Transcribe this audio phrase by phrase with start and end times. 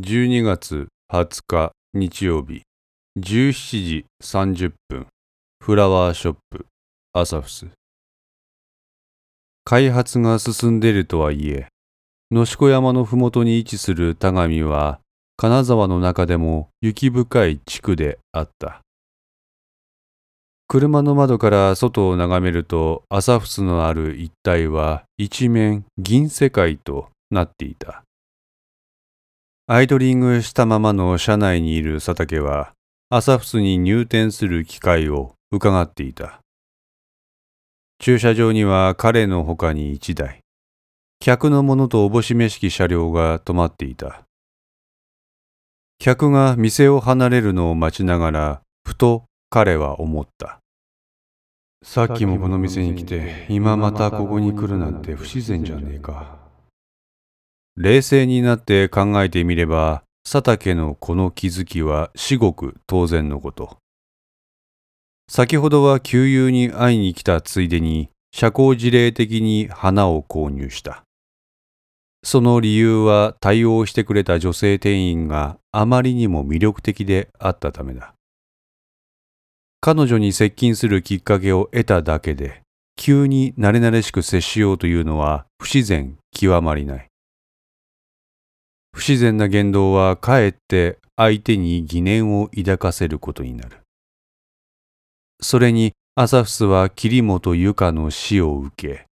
[0.00, 2.62] 12月20日日曜日
[3.18, 5.08] 17時30分
[5.60, 6.66] フラワーショップ
[7.12, 7.66] アサフス。
[9.64, 11.66] 開発が進んでいるとはいえ
[12.30, 15.00] 野子山の麓に位置する田上は
[15.36, 18.82] 金沢の中でも雪深い地区であった。
[20.68, 28.04] 車の窓から外を眺めるとアサフスのある一帯は一面銀世界となっていた。
[29.70, 32.72] アイドリングしたままの車内にいる佐竹は、
[33.10, 36.40] アサフスに入店する機会を伺っていた。
[37.98, 40.40] 駐車場には彼の他に一台、
[41.20, 44.22] 客のものとおぼしめしき車両が止まっていた。
[45.98, 50.60] 客が店を離れるのを待ちながら、ふと彼は思った。
[51.84, 56.37] さっきもこの店に来て、今またここに来るなんて不自然じゃねえか。
[57.80, 63.78] 冷静になって考えてみれば、佐竹のこの気づきは至極当然のこと。
[65.30, 71.04] 先ほどは旧友に会いに来たついでに、社交辞令的に花を購入した。
[72.24, 78.12] その理由は対応してくれた女性店員があまりにも魅力的であったためだ。
[79.80, 82.62] 彼女に接近するきっかけを得ただけで、
[82.96, 87.07] 急に慣れ慣れしく接しようというのは不自然極まりない。
[88.92, 93.78] 不自然な言動はかえって相手に疑念を抱かせることになる。
[95.40, 99.06] それにアサフスは桐本由香の死を受け、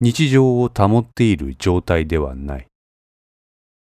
[0.00, 2.66] 日常を保っている状態ではない。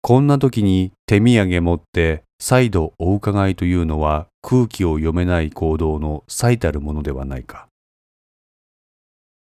[0.02, 7.68] こんな時に手土産持って再度お伺いというのは空気を読めない行動の最たるものではないか。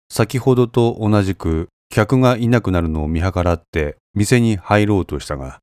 [0.09, 5.59] 先ほどと同じく客がいなくなるのを見計らって店に入ろうとしたが、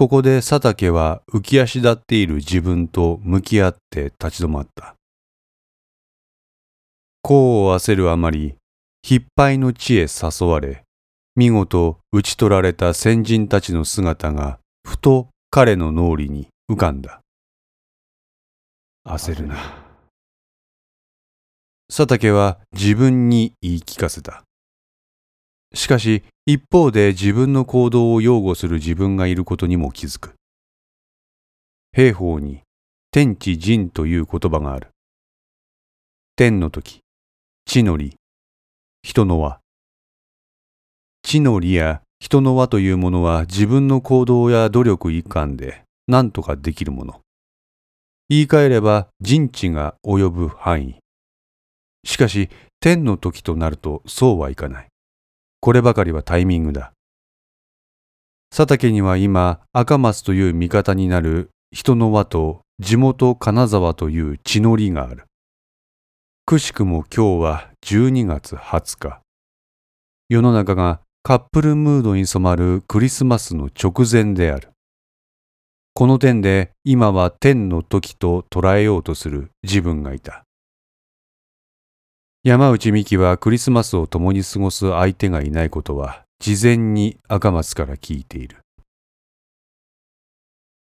[0.00, 4.94] ここで佐竹は浮き足立っている自分と向き合って立ち止まった。
[7.22, 8.54] 功を焦るあまり、
[9.02, 10.84] 必敗の地へ誘われ、
[11.36, 17.20] 見事討ち取られた先人たちの姿がふと彼の脳裏に浮かんだ。
[19.06, 19.56] 焦るな。
[21.94, 24.44] 佐竹は自分に言い聞かせた。
[25.74, 30.34] しかし一方で自分の行動を擁護する自分がいることにも気づく。
[31.92, 32.62] 兵法に
[33.12, 34.88] 天地人という言葉がある。
[36.34, 37.02] 天の時、
[37.66, 38.16] 地の利、
[39.04, 39.60] 人の輪。
[41.22, 47.20] 地の利や人の輪というものは自分の行動や努力一環で何とかできるもの。
[48.28, 50.96] 言い換えれば人知が及ぶ範囲。
[52.04, 52.50] しかし
[52.80, 54.89] 天の時となるとそうはいかない。
[55.60, 56.92] こればかりはタイミングだ。
[58.50, 65.24] 佐竹には今、赤松という味方になる人の輪と地元金沢という地の利がある。
[66.46, 69.20] くしくも今日は12月20日。
[70.28, 74.70] 世の中がカップルムードに染まるクリスマスの直前である。
[75.92, 80.44] この点で今は天の時と捉えようとする自分がいた。
[82.42, 88.56] 山内美希はクリスマスを共に過ごす相手がいないことは事前に赤松から聞いている。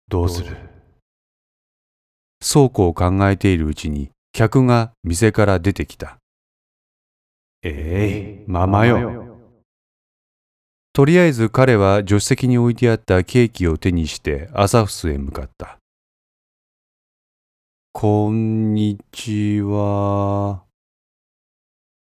[0.08, 0.56] どうする？
[2.44, 6.16] 倉庫を考えているうちに客が店から出てきた。
[7.62, 9.38] ええー、ままよ。
[10.92, 15.78] とりあえず彼は助手席に置いてあったケーキを手にしてアサフスへ向かった。
[17.92, 20.64] こんにちは。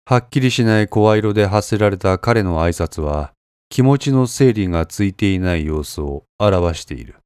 [0.10, 3.34] はっきりしない声色で発せられた彼の挨拶は、
[3.68, 7.18] 気持ちの整理がついていない様子を表している。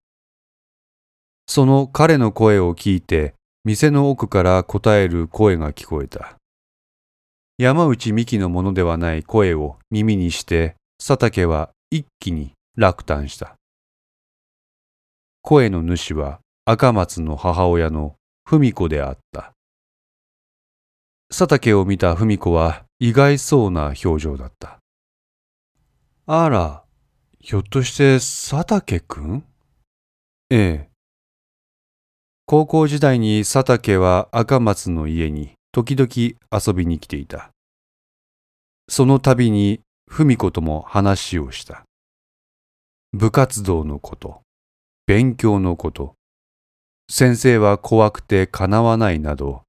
[1.45, 6.37] その彼の声を聞いて、店の奥から答える声が聞こえた。
[7.59, 13.53] 山内美紀のものではない声を耳にして、佐竹は一気に落胆した。
[15.43, 19.53] 声の主は赤松の母親の文子であった。
[21.33, 24.79] 佐竹を見た文子は意外そうな表情だった。
[26.25, 26.83] あら、
[27.39, 29.45] ひょっとして佐竹くん？
[30.49, 30.89] ええ。
[32.45, 36.09] 高校時代に佐竹は赤松の家に時々
[36.51, 37.51] 遊びに来ていた。
[38.89, 41.85] その度に文子とも話をした。
[43.13, 44.41] 部活動のこと、
[45.07, 46.15] 勉強のこと、
[47.09, 49.63] 先生は怖くてかなわないなど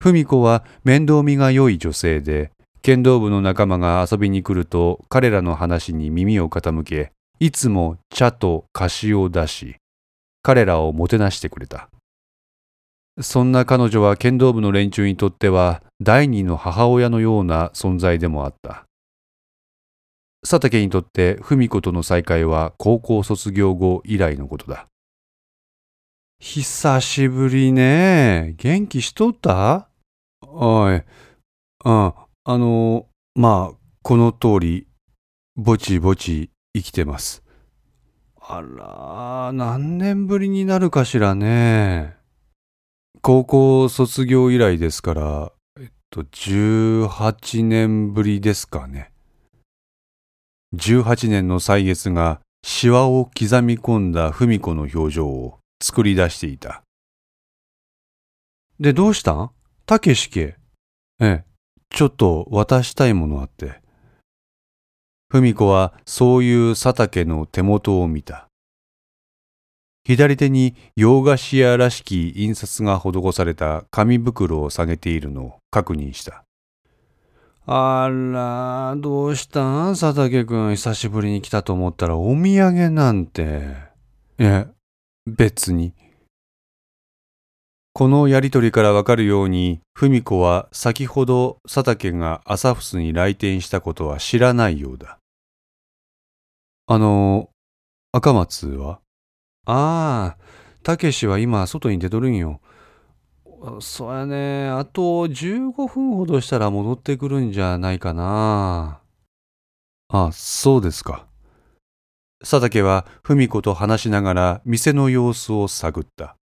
[0.00, 2.52] 文子は面倒見が良い女性で、
[2.82, 7.10] 剣道部の仲間が遊びに来ると彼らの話に耳を傾け、
[7.40, 9.76] いつも茶と菓子を出し、
[10.42, 11.88] 彼らをもてなしてくれた。
[13.20, 18.84] そんな彼女は剣道部の連中にとっては第二の母親のような存在でもあった。
[20.42, 24.86] 佐竹にとって文子との再会は高校卒業後以来のことだ。
[26.38, 28.54] 久しぶりね。
[28.58, 29.87] 元気しとった？
[30.50, 31.02] おい。
[31.84, 34.86] あ、あの、まあ、この通り、
[35.56, 37.42] ぼちぼち生きてます。
[38.40, 42.16] あら、何年ぶりになるかしらね。
[43.20, 49.12] 高校卒業以来ですから、えっと、18年ぶりですかね。
[50.74, 56.82] 18年の歳月がシワを刻み込んだ文子の表情を作り出していた。
[58.80, 59.50] で、どうしたん？
[59.88, 60.54] たけし家。
[61.18, 61.44] ええ、
[61.88, 63.80] ちょっと渡したいものあって。
[65.30, 68.48] 文子はそういう佐竹の手元を見た。
[70.04, 76.44] 左手に洋菓子屋らしき印刷が施された紙袋を下げているのを確認した。
[77.64, 79.94] あら、どうしたん？
[79.94, 83.74] 佐竹くん、久しぶりに来たと思ったらお土産なんて。
[84.38, 84.66] いえ、
[85.26, 85.94] 別に。
[87.98, 95.18] このやりとりからわかるように、文子は先ほど佐竹が朝フに来店したことは知らないようだ。
[96.86, 97.50] あの、
[98.12, 99.00] 赤松は？
[99.66, 100.42] ああ、
[100.84, 102.60] たけしは今外に出とるんよ。
[103.80, 104.68] そうやね。
[104.68, 109.00] あと15分ほどしたら戻ってくるんじゃないかな。
[110.06, 111.26] あ、そうですか。
[112.38, 116.36] 佐竹は文子と話しながら店の様子を探った。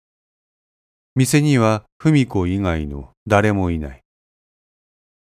[1.17, 4.01] 店には文子以外の誰もいない。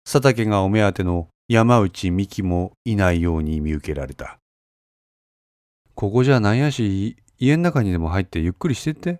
[0.04, 4.38] 佐竹がお目当ての山内美希もいないように見受けられた。
[5.94, 9.12] ここじゃなんやし、家の中にでも入ってゆっくりしてって。
[9.12, 9.16] っ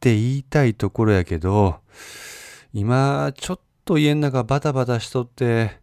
[0.00, 1.80] て言いたいところやけど、
[2.72, 5.80] 今、ちょっと家の中バタバタしとって、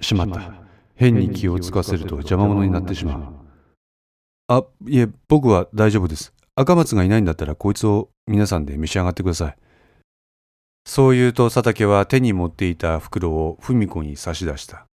[0.00, 0.54] しまった。
[0.96, 3.32] 変に気をつかせると邪魔者になってしまう。
[4.48, 6.34] あ、いえ、僕は大丈夫です。
[6.60, 9.56] 赤松がいないんだったらこいつを皆さんで召し上がってください。
[10.84, 14.86] そう言うと佐竹は手に持っていた袋を文子に差し出した。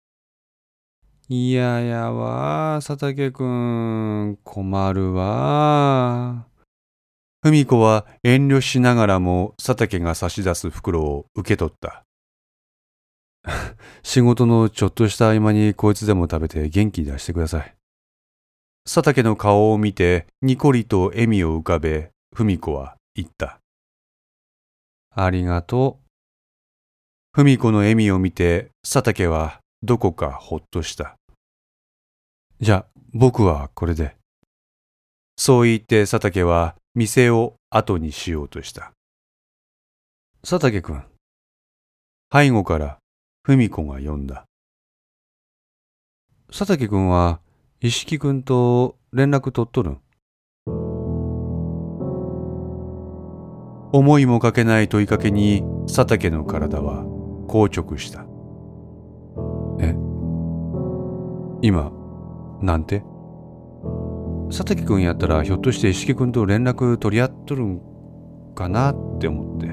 [1.29, 6.47] いややわ、佐竹くん、困るわ。
[7.43, 12.05] 文子は遠慮しながらも佐竹が差し出す袋を受け取った。
[14.03, 17.76] 仕事のちょっとした合間にこいつでも食べて元気出してください。
[18.84, 23.61] 佐竹の顔を見てニコリと笑みを浮かべ、文子は言った。
[25.14, 26.02] ありがとう。
[27.32, 31.17] 文子の笑みを見て佐竹はどこかほっとした。
[32.61, 34.17] じゃあ、僕はこれで。
[35.37, 38.93] そう言って佐竹は店を後にしようとした。
[40.43, 41.05] 佐竹君。
[42.32, 42.99] 背後から
[43.44, 44.44] 文子が呼んだ。
[46.49, 47.40] 佐竹君は
[47.84, 49.99] 石木君と連絡取っとるん？
[53.93, 57.05] 思いもかけない問いかけに佐竹の体は
[57.49, 58.25] 硬直した。
[59.81, 59.96] え
[61.62, 61.90] 今、
[62.62, 63.02] なんて？
[64.50, 67.82] 佐竹君やったらひょっとして石木君と連絡取り合っとるん
[68.55, 69.67] かなって思って。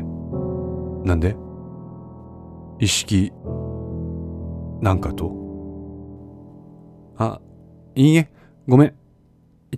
[1.07, 1.35] なんで？
[2.79, 3.31] 石木、
[4.81, 5.31] なんかと？
[7.19, 7.39] あ、
[7.96, 8.29] いいえ、
[8.67, 8.96] ごめん。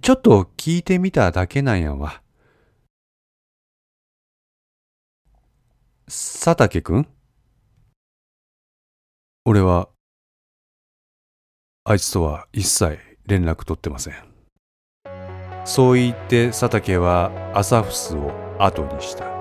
[0.01, 2.22] ちょっと聞いてみただけなんやわ。
[6.08, 7.08] 佐竹君
[9.46, 9.88] 俺は
[11.86, 14.15] あいつとは一切連絡取ってません
[15.63, 19.40] そう言って佐竹はアサフスを後にした